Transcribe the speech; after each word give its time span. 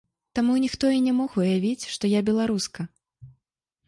Таму 0.37 0.53
ніхто 0.61 0.85
і 0.99 1.03
не 1.07 1.11
мог 1.17 1.35
уявіць, 1.41 1.85
што 1.97 2.11
я 2.13 2.23
беларуска. 2.31 2.87